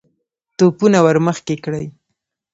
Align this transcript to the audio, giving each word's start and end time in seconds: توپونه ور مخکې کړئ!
توپونه 0.57 0.99
ور 1.05 1.17
مخکې 1.27 1.55
کړئ! 1.63 1.85